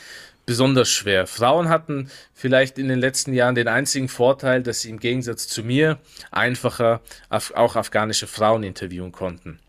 [0.45, 1.27] besonders schwer.
[1.27, 5.63] Frauen hatten vielleicht in den letzten Jahren den einzigen Vorteil, dass sie im Gegensatz zu
[5.63, 5.97] mir
[6.31, 9.59] einfacher auch afghanische Frauen interviewen konnten.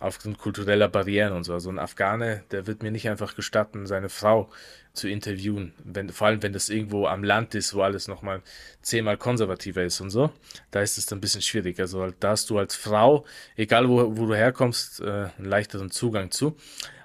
[0.00, 1.52] Aufgrund kultureller Barrieren und so.
[1.52, 4.48] Also ein Afghane, der wird mir nicht einfach gestatten, seine Frau
[4.94, 5.74] zu interviewen.
[5.84, 8.40] Wenn, vor allem, wenn das irgendwo am Land ist, wo alles nochmal
[8.80, 10.32] zehnmal konservativer ist und so.
[10.70, 11.78] Da ist es dann ein bisschen schwierig.
[11.78, 16.30] Also da hast du als Frau, egal wo, wo du herkommst, äh, einen leichteren Zugang
[16.30, 16.56] zu.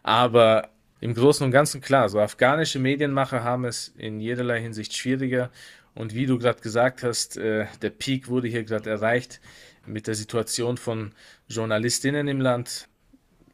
[0.01, 0.69] Aber
[1.01, 5.51] im Großen und Ganzen klar, so afghanische Medienmacher haben es in jederlei Hinsicht schwieriger.
[5.93, 9.41] Und wie du gerade gesagt hast, äh, der Peak wurde hier gerade erreicht
[9.85, 11.11] mit der Situation von
[11.47, 12.87] Journalistinnen im Land.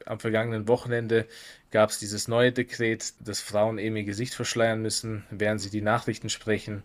[0.05, 1.27] Am vergangenen Wochenende
[1.71, 5.81] gab es dieses neue Dekret, dass Frauen eben ihr Gesicht verschleiern müssen, während sie die
[5.81, 6.83] Nachrichten sprechen.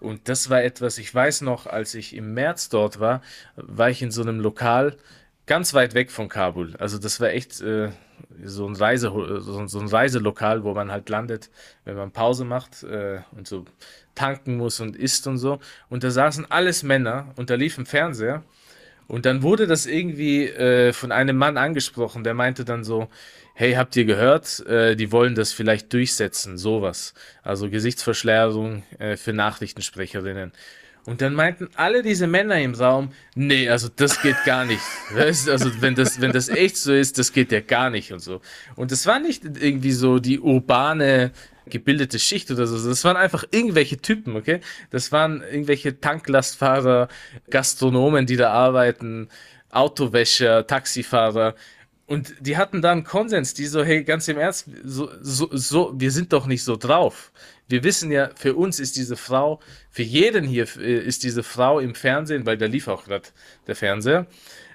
[0.00, 3.22] Und das war etwas, ich weiß noch, als ich im März dort war,
[3.56, 4.96] war ich in so einem Lokal
[5.46, 6.76] ganz weit weg von Kabul.
[6.76, 7.90] Also das war echt äh,
[8.42, 11.50] so, ein Reise, so, ein Reiselokal, wo man halt landet,
[11.84, 13.64] wenn man Pause macht äh, und so
[14.14, 15.60] tanken muss und isst und so.
[15.88, 18.42] Und da saßen alles Männer und da lief ein Fernseher.
[19.08, 23.08] Und dann wurde das irgendwie äh, von einem Mann angesprochen, der meinte dann so,
[23.54, 27.14] hey, habt ihr gehört, äh, die wollen das vielleicht durchsetzen, sowas.
[27.42, 30.52] Also Gesichtsverschlärung äh, für Nachrichtensprecherinnen.
[31.06, 34.82] Und dann meinten alle diese Männer im Raum, nee, also das geht gar nicht.
[35.12, 35.48] Weißt?
[35.48, 38.40] Also wenn das, wenn das echt so ist, das geht ja gar nicht und so.
[38.74, 41.30] Und das war nicht irgendwie so die urbane
[41.68, 42.88] gebildete Schicht oder so.
[42.88, 44.60] Das waren einfach irgendwelche Typen, okay?
[44.90, 47.08] Das waren irgendwelche Tanklastfahrer,
[47.50, 49.28] Gastronomen, die da arbeiten,
[49.70, 51.54] Autowäscher, Taxifahrer.
[52.06, 55.92] Und die hatten da einen Konsens, die so, hey, ganz im Ernst, so, so, so,
[55.96, 57.32] wir sind doch nicht so drauf.
[57.68, 61.80] Wir wissen ja, für uns ist diese Frau, für jeden hier äh, ist diese Frau
[61.80, 63.28] im Fernsehen, weil da lief auch gerade
[63.66, 64.28] der Fernseher,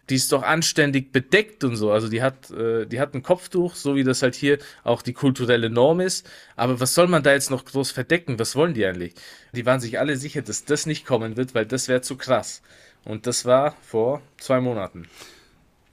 [0.09, 1.91] die ist doch anständig bedeckt und so.
[1.91, 5.13] Also die hat, äh, die hat ein Kopftuch, so wie das halt hier auch die
[5.13, 6.29] kulturelle Norm ist.
[6.55, 8.39] Aber was soll man da jetzt noch groß verdecken?
[8.39, 9.13] Was wollen die eigentlich?
[9.53, 12.61] Die waren sich alle sicher, dass das nicht kommen wird, weil das wäre zu krass.
[13.03, 15.07] Und das war vor zwei Monaten.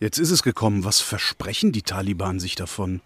[0.01, 0.85] Jetzt ist es gekommen.
[0.85, 3.01] Was versprechen die Taliban sich davon?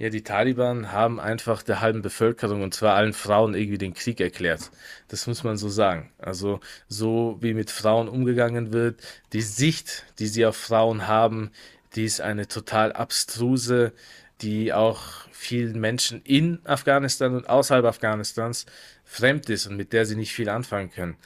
[0.00, 4.20] Ja, die Taliban haben einfach der halben Bevölkerung und zwar allen Frauen irgendwie den Krieg
[4.20, 4.70] erklärt.
[5.08, 6.12] Das muss man so sagen.
[6.18, 11.50] Also so wie mit Frauen umgegangen wird, die Sicht, die sie auf Frauen haben,
[11.96, 13.92] die ist eine total abstruse,
[14.40, 18.66] die auch vielen Menschen in Afghanistan und außerhalb Afghanistans
[19.04, 21.16] fremd ist und mit der sie nicht viel anfangen können.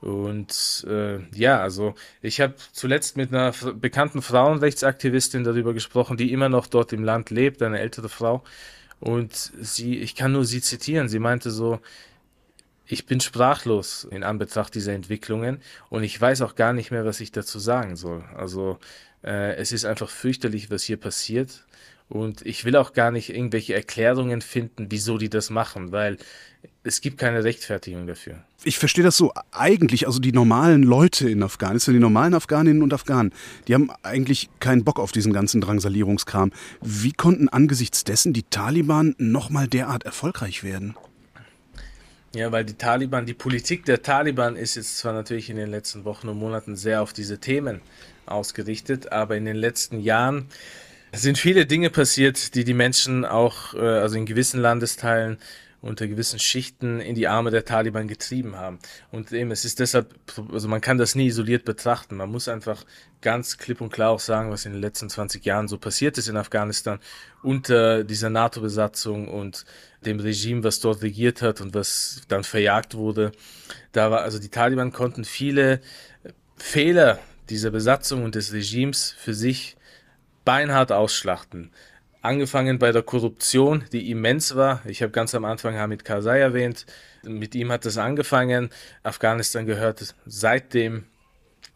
[0.00, 6.48] Und äh, ja, also ich habe zuletzt mit einer bekannten Frauenrechtsaktivistin darüber gesprochen, die immer
[6.48, 8.42] noch dort im Land lebt, eine ältere Frau.
[8.98, 11.80] Und sie, ich kann nur sie zitieren, sie meinte so,
[12.86, 15.60] ich bin sprachlos in Anbetracht dieser Entwicklungen
[15.90, 18.24] und ich weiß auch gar nicht mehr, was ich dazu sagen soll.
[18.34, 18.78] Also
[19.22, 21.64] äh, es ist einfach fürchterlich, was hier passiert.
[22.10, 26.18] Und ich will auch gar nicht irgendwelche Erklärungen finden, wieso die das machen, weil
[26.82, 28.42] es gibt keine Rechtfertigung dafür.
[28.64, 32.92] Ich verstehe das so eigentlich, also die normalen Leute in Afghanistan, die normalen Afghaninnen und
[32.92, 33.32] Afghanen,
[33.68, 36.50] die haben eigentlich keinen Bock auf diesen ganzen Drangsalierungskram.
[36.82, 40.96] Wie konnten angesichts dessen die Taliban nochmal derart erfolgreich werden?
[42.34, 46.04] Ja, weil die Taliban, die Politik der Taliban ist jetzt zwar natürlich in den letzten
[46.04, 47.80] Wochen und Monaten sehr auf diese Themen
[48.26, 50.48] ausgerichtet, aber in den letzten Jahren
[51.12, 55.38] es sind viele Dinge passiert, die die Menschen auch, äh, also in gewissen Landesteilen,
[55.82, 58.78] unter gewissen Schichten in die Arme der Taliban getrieben haben.
[59.10, 60.14] Und eben, es ist deshalb,
[60.52, 62.16] also man kann das nie isoliert betrachten.
[62.16, 62.84] Man muss einfach
[63.22, 66.28] ganz klipp und klar auch sagen, was in den letzten 20 Jahren so passiert ist
[66.28, 67.00] in Afghanistan
[67.42, 69.64] unter dieser NATO-Besatzung und
[70.04, 73.32] dem Regime, was dort regiert hat und was dann verjagt wurde.
[73.92, 75.80] Da war, also die Taliban konnten viele
[76.56, 77.18] Fehler
[77.48, 79.76] dieser Besatzung und des Regimes für sich
[80.44, 81.70] beinhart ausschlachten.
[82.22, 84.82] Angefangen bei der Korruption, die immens war.
[84.84, 86.84] Ich habe ganz am Anfang Hamid Karzai erwähnt.
[87.22, 88.68] Mit ihm hat es angefangen.
[89.02, 91.04] Afghanistan gehört seitdem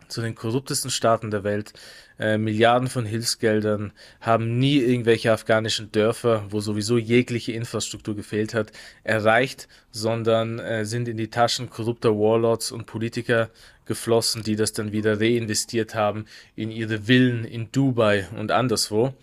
[0.09, 1.73] zu den korruptesten Staaten der Welt.
[2.19, 8.71] Äh, Milliarden von Hilfsgeldern haben nie irgendwelche afghanischen Dörfer, wo sowieso jegliche Infrastruktur gefehlt hat,
[9.03, 13.51] erreicht, sondern äh, sind in die Taschen korrupter Warlords und Politiker
[13.87, 19.15] geflossen, die das dann wieder reinvestiert haben in ihre Villen in Dubai und anderswo.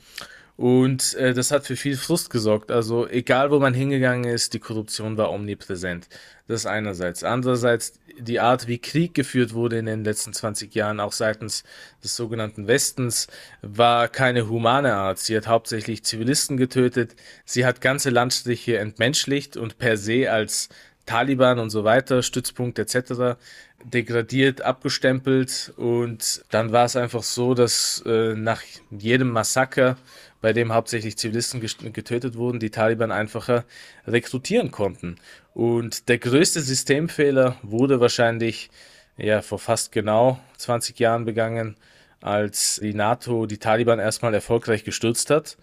[0.57, 2.69] Und äh, das hat für viel Frust gesorgt.
[2.69, 6.07] Also egal, wo man hingegangen ist, die Korruption war omnipräsent.
[6.47, 7.23] Das einerseits.
[7.23, 11.63] Andererseits die Art, wie Krieg geführt wurde in den letzten 20 Jahren, auch seitens
[12.03, 13.27] des sogenannten Westens,
[13.61, 15.17] war keine humane Art.
[15.17, 17.15] Sie hat hauptsächlich Zivilisten getötet.
[17.45, 20.69] Sie hat ganze Landstriche entmenschlicht und per se als
[21.05, 23.37] Taliban und so weiter, Stützpunkt etc.
[23.83, 29.97] degradiert, abgestempelt und dann war es einfach so, dass äh, nach jedem Massaker,
[30.41, 31.61] bei dem hauptsächlich Zivilisten
[31.93, 33.63] getötet wurden, die Taliban einfacher
[34.07, 35.17] rekrutieren konnten.
[35.53, 38.71] Und der größte Systemfehler wurde wahrscheinlich
[39.17, 41.75] ja vor fast genau 20 Jahren begangen,
[42.21, 45.57] als die NATO die Taliban erstmal erfolgreich gestürzt hat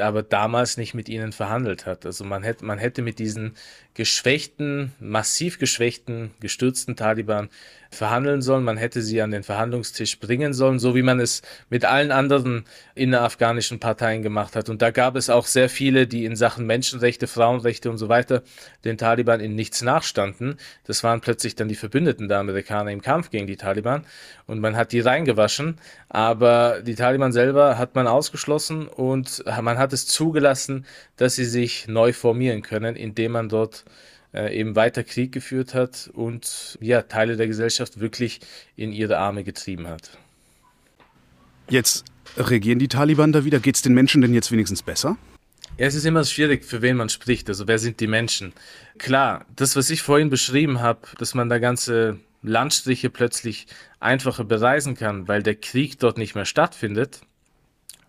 [0.00, 2.06] aber damals nicht mit ihnen verhandelt hat.
[2.06, 3.56] Also man hätte, man hätte mit diesen
[3.94, 7.50] geschwächten, massiv geschwächten, gestürzten Taliban
[7.90, 8.64] verhandeln sollen.
[8.64, 12.64] Man hätte sie an den Verhandlungstisch bringen sollen, so wie man es mit allen anderen
[12.94, 14.70] innerafghanischen Parteien gemacht hat.
[14.70, 18.42] Und da gab es auch sehr viele, die in Sachen Menschenrechte, Frauenrechte und so weiter
[18.84, 20.56] den Taliban in nichts nachstanden.
[20.84, 24.06] Das waren plötzlich dann die Verbündeten der Amerikaner im Kampf gegen die Taliban.
[24.46, 25.76] Und man hat die reingewaschen.
[26.08, 31.88] Aber die Taliban selber hat man ausgeschlossen und man hat es zugelassen, dass sie sich
[31.88, 33.81] neu formieren können, indem man dort
[34.34, 38.40] äh, eben weiter Krieg geführt hat und ja, Teile der Gesellschaft wirklich
[38.76, 40.18] in ihre Arme getrieben hat.
[41.68, 42.04] Jetzt
[42.36, 43.60] regieren die Taliban da wieder.
[43.60, 45.16] Geht es den Menschen denn jetzt wenigstens besser?
[45.78, 47.48] Ja, es ist immer schwierig, für wen man spricht.
[47.48, 48.52] Also wer sind die Menschen?
[48.98, 53.66] Klar, das, was ich vorhin beschrieben habe, dass man da ganze Landstriche plötzlich
[54.00, 57.20] einfacher bereisen kann, weil der Krieg dort nicht mehr stattfindet,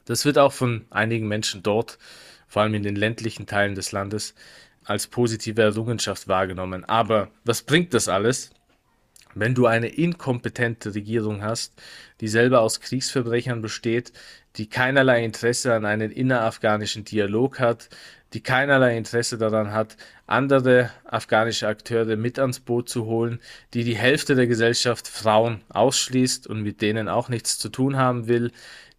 [0.05, 1.97] das wird auch von einigen Menschen dort,
[2.47, 4.35] vor allem in den ländlichen Teilen des Landes,
[4.85, 6.85] als positive Errungenschaft wahrgenommen.
[6.85, 8.51] Aber was bringt das alles,
[9.35, 11.73] wenn du eine inkompetente Regierung hast,
[12.21, 14.13] die selber aus Kriegsverbrechern besteht,
[14.55, 17.89] die keinerlei Interesse an einen innerafghanischen Dialog hat,
[18.33, 23.39] die keinerlei Interesse daran hat, andere afghanische Akteure mit ans Boot zu holen,
[23.73, 28.27] die die Hälfte der Gesellschaft Frauen ausschließt und mit denen auch nichts zu tun haben
[28.27, 28.51] will,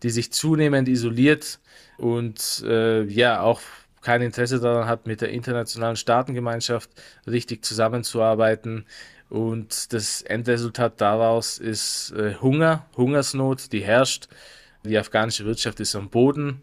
[0.03, 1.59] die sich zunehmend isoliert
[1.97, 3.61] und äh, ja auch
[4.05, 6.91] kein Interesse daran hat, mit der internationalen Staatengemeinschaft
[7.27, 8.87] richtig zusammenzuarbeiten.
[9.29, 14.29] Und das Endresultat daraus ist äh, Hunger, Hungersnot, die herrscht.
[14.85, 16.61] Die afghanische Wirtschaft ist am Boden.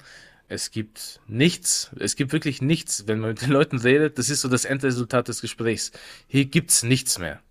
[0.47, 4.17] Es gibt nichts, es gibt wirklich nichts, wenn man mit den Leuten redet.
[4.17, 5.91] Das ist so das Endresultat des Gesprächs.
[6.27, 7.41] Hier gibt's nichts mehr.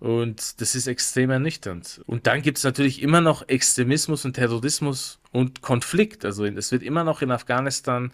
[0.00, 2.00] Und das ist extrem ernüchternd.
[2.06, 6.24] Und dann gibt es natürlich immer noch Extremismus und Terrorismus und Konflikt.
[6.24, 8.10] Also es wird immer noch in Afghanistan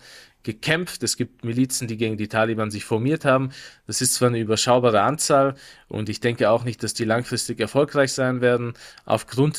[0.47, 1.03] gekämpft.
[1.03, 3.51] Es gibt Milizen, die gegen die Taliban sich formiert haben.
[3.87, 5.57] Das ist zwar eine überschaubare Anzahl
[5.89, 8.73] und ich denke auch nicht, dass die langfristig erfolgreich sein werden.
[9.05, 9.59] Aufgrund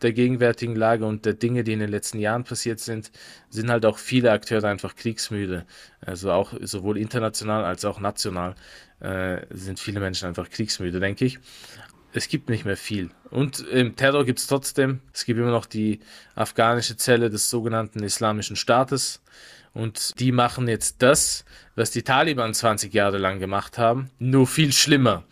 [0.00, 3.12] der gegenwärtigen Lage und der Dinge, die in den letzten Jahren passiert sind,
[3.50, 5.64] sind halt auch viele Akteure einfach kriegsmüde.
[6.00, 8.56] Also auch sowohl international als auch national
[9.00, 11.38] äh, sind viele Menschen einfach kriegsmüde, denke ich.
[12.14, 13.10] es gibt nicht mehr viel.
[13.30, 16.00] Und im Terror gibt es trotzdem, es gibt immer noch die
[16.34, 19.22] afghanische Zelle des sogenannten Islamischen Staates.
[19.74, 21.44] Und die machen jetzt das,
[21.76, 25.24] was die Taliban 20 Jahre lang gemacht haben, nur viel schlimmer.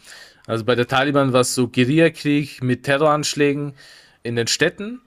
[0.47, 3.75] Also bei der Taliban war es so Guerillakrieg mit Terroranschlägen
[4.23, 5.01] in den Städten.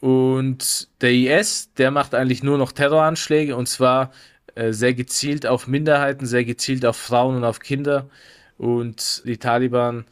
[0.00, 4.12] Und der IS, der macht eigentlich nur noch Terroranschläge und zwar
[4.54, 8.08] äh, sehr gezielt auf Minderheiten, sehr gezielt auf Frauen und auf Kinder.
[8.58, 10.04] Und die Taliban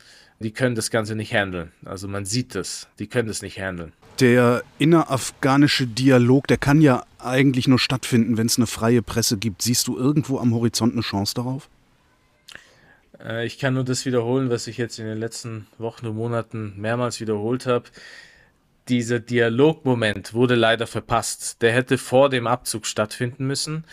[0.44, 1.72] die können das Ganze nicht handeln.
[1.84, 3.92] Also man sieht das, die können das nicht handeln.
[4.20, 9.62] Der innerafghanische Dialog, der kann ja eigentlich nur stattfinden, wenn es eine freie Presse gibt.
[9.62, 11.68] Siehst du irgendwo am Horizont eine Chance darauf?
[13.20, 16.74] Äh, ich kann nur das wiederholen, was ich jetzt in den letzten Wochen und Monaten
[16.76, 17.86] mehrmals wiederholt habe.
[18.88, 21.60] Dieser Dialogmoment wurde leider verpasst.
[21.62, 23.84] Der hätte vor dem Abzug stattfinden müssen.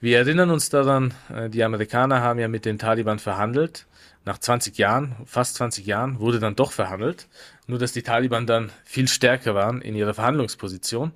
[0.00, 3.86] Wir erinnern uns daran, äh, die Amerikaner haben ja mit den Taliban verhandelt
[4.24, 7.28] nach 20 Jahren, fast 20 Jahren, wurde dann doch verhandelt.
[7.66, 11.12] Nur dass die Taliban dann viel stärker waren in ihrer Verhandlungsposition.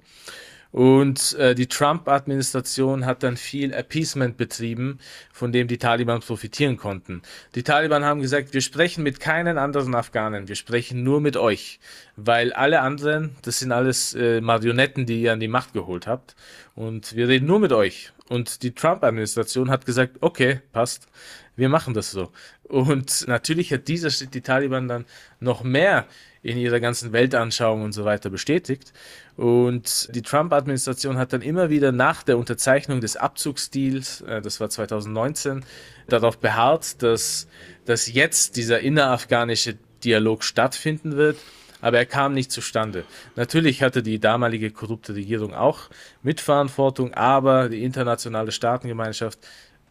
[0.74, 4.98] Und äh, die Trump-Administration hat dann viel Appeasement betrieben,
[5.32, 7.22] von dem die Taliban profitieren konnten.
[7.54, 11.78] Die Taliban haben gesagt, wir sprechen mit keinen anderen Afghanen, wir sprechen nur mit euch,
[12.16, 16.34] weil alle anderen, das sind alles äh, Marionetten, die ihr an die Macht geholt habt.
[16.74, 18.12] Und wir reden nur mit euch.
[18.28, 21.08] Und die Trump-Administration hat gesagt, okay, passt,
[21.56, 22.30] wir machen das so.
[22.62, 25.04] Und natürlich hat dieser Schritt die Taliban dann
[25.40, 26.06] noch mehr
[26.42, 28.92] in ihrer ganzen Weltanschauung und so weiter bestätigt.
[29.36, 34.68] Und die Trump-Administration hat dann immer wieder nach der Unterzeichnung des Abzugsdeals, äh, das war
[34.68, 35.64] 2019,
[36.06, 37.48] darauf beharrt, dass,
[37.84, 41.38] dass jetzt dieser innerafghanische Dialog stattfinden wird.
[41.84, 43.04] Aber er kam nicht zustande.
[43.36, 45.90] Natürlich hatte die damalige korrupte Regierung auch
[46.22, 49.38] Mitverantwortung, aber die internationale Staatengemeinschaft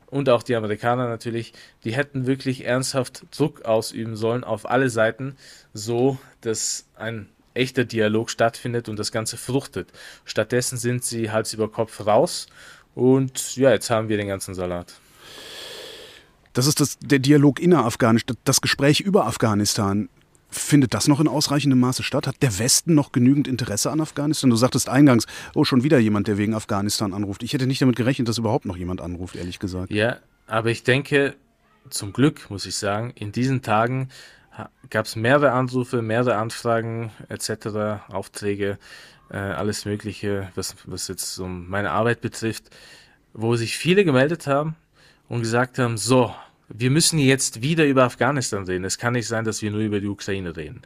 [0.07, 1.53] und auch die Amerikaner natürlich,
[1.83, 5.35] die hätten wirklich ernsthaft Druck ausüben sollen auf alle Seiten,
[5.75, 9.91] so dass ein echter Dialog stattfindet und das Ganze fruchtet.
[10.25, 12.47] Stattdessen sind sie Hals über Kopf raus
[12.95, 14.95] und ja, jetzt haben wir den ganzen Salat.
[16.53, 20.09] Das ist das, der Dialog innerafghanisch, das Gespräch über Afghanistan.
[20.53, 22.27] Findet das noch in ausreichendem Maße statt?
[22.27, 24.49] Hat der Westen noch genügend Interesse an Afghanistan?
[24.49, 27.41] Du sagtest eingangs, oh, schon wieder jemand, der wegen Afghanistan anruft.
[27.43, 29.91] Ich hätte nicht damit gerechnet, dass überhaupt noch jemand anruft, ehrlich gesagt.
[29.91, 31.35] Ja, aber ich denke,
[31.89, 34.09] zum Glück muss ich sagen, in diesen Tagen
[34.89, 38.77] gab es mehrere Anrufe, mehrere Anfragen etc., Aufträge,
[39.31, 42.69] äh, alles Mögliche, was, was jetzt so meine Arbeit betrifft,
[43.33, 44.75] wo sich viele gemeldet haben
[45.27, 46.33] und gesagt haben, so,
[46.69, 48.85] wir müssen jetzt wieder über Afghanistan reden.
[48.85, 50.81] Es kann nicht sein, dass wir nur über die Ukraine reden.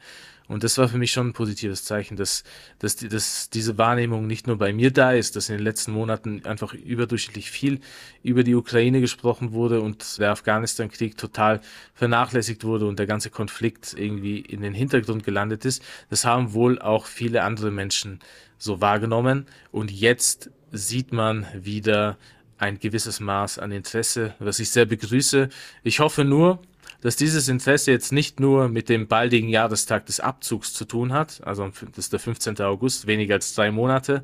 [0.47, 2.43] Und das war für mich schon ein positives Zeichen, dass,
[2.79, 6.45] dass, dass diese Wahrnehmung nicht nur bei mir da ist, dass in den letzten Monaten
[6.45, 7.81] einfach überdurchschnittlich viel
[8.23, 11.59] über die Ukraine gesprochen wurde und der Afghanistan-Krieg total
[11.93, 15.83] vernachlässigt wurde und der ganze Konflikt irgendwie in den Hintergrund gelandet ist.
[16.09, 18.19] Das haben wohl auch viele andere Menschen
[18.57, 19.47] so wahrgenommen.
[19.71, 22.17] Und jetzt sieht man wieder
[22.57, 25.49] ein gewisses Maß an Interesse, was ich sehr begrüße.
[25.83, 26.59] Ich hoffe nur,
[27.01, 31.41] dass dieses Interesse jetzt nicht nur mit dem baldigen Jahrestag des Abzugs zu tun hat,
[31.45, 32.59] also das ist der 15.
[32.61, 34.23] August, weniger als drei Monate,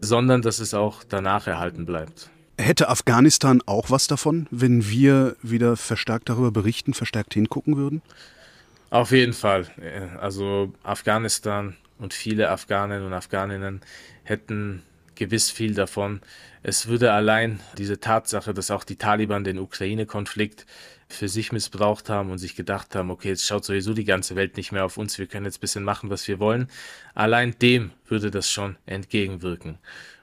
[0.00, 2.30] sondern dass es auch danach erhalten bleibt.
[2.56, 8.02] Hätte Afghanistan auch was davon, wenn wir wieder verstärkt darüber berichten, verstärkt hingucken würden?
[8.90, 9.66] Auf jeden Fall.
[10.20, 13.80] Also Afghanistan und viele Afghanen und Afghaninnen
[14.24, 14.82] hätten
[15.18, 16.20] gewiss viel davon.
[16.62, 20.66] Es würde allein diese Tatsache, dass auch die Taliban den Ukraine-Konflikt
[21.08, 24.56] für sich missbraucht haben und sich gedacht haben, okay, jetzt schaut sowieso die ganze Welt
[24.56, 26.68] nicht mehr auf uns, wir können jetzt ein bisschen machen, was wir wollen.
[27.14, 29.78] Allein dem würde das schon entgegenwirken.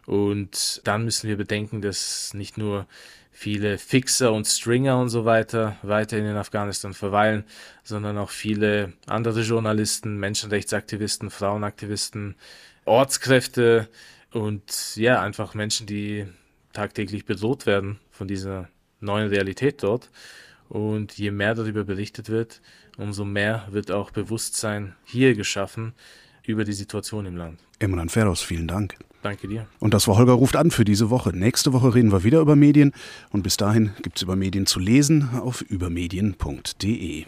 [0.06, 2.86] Und dann müssen wir bedenken, dass nicht nur
[3.32, 7.44] viele Fixer und Stringer und so weiter weiterhin in Afghanistan verweilen,
[7.84, 12.36] sondern auch viele andere Journalisten, Menschenrechtsaktivisten, Frauenaktivisten,
[12.86, 13.90] Ortskräfte,
[14.36, 16.26] und ja, einfach Menschen, die
[16.74, 18.68] tagtäglich bedroht werden von dieser
[19.00, 20.12] neuen Realität dort.
[20.68, 22.62] Und je mehr darüber berichtet wird,
[22.98, 25.94] umso mehr wird auch Bewusstsein hier geschaffen
[26.46, 27.60] über die Situation im Land.
[27.80, 28.98] Emran Ferros, vielen Dank.
[29.22, 29.68] Danke dir.
[29.80, 31.30] Und das war Holger ruft an für diese Woche.
[31.30, 32.92] Nächste Woche reden wir wieder über Medien
[33.30, 37.26] und bis dahin gibt es über Medien zu lesen auf übermedien.de.